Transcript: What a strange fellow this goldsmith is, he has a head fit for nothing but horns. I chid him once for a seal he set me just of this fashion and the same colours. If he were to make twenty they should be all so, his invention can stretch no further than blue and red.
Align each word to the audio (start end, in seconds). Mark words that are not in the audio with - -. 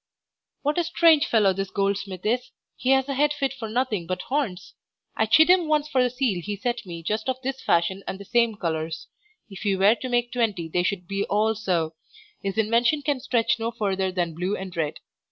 What 0.63 0.79
a 0.79 0.83
strange 0.83 1.27
fellow 1.27 1.53
this 1.53 1.69
goldsmith 1.69 2.25
is, 2.25 2.49
he 2.75 2.89
has 2.89 3.07
a 3.07 3.13
head 3.13 3.33
fit 3.33 3.53
for 3.53 3.69
nothing 3.69 4.07
but 4.07 4.23
horns. 4.23 4.73
I 5.15 5.27
chid 5.27 5.47
him 5.47 5.67
once 5.67 5.87
for 5.87 6.01
a 6.01 6.09
seal 6.09 6.41
he 6.41 6.55
set 6.55 6.87
me 6.87 7.03
just 7.03 7.29
of 7.29 7.39
this 7.43 7.61
fashion 7.61 8.01
and 8.07 8.19
the 8.19 8.25
same 8.25 8.55
colours. 8.55 9.05
If 9.47 9.59
he 9.59 9.75
were 9.75 9.93
to 9.93 10.09
make 10.09 10.31
twenty 10.31 10.67
they 10.69 10.81
should 10.81 11.07
be 11.07 11.25
all 11.25 11.53
so, 11.53 11.93
his 12.41 12.57
invention 12.57 13.03
can 13.03 13.19
stretch 13.19 13.59
no 13.59 13.69
further 13.69 14.11
than 14.11 14.33
blue 14.33 14.57
and 14.57 14.75
red. 14.75 14.95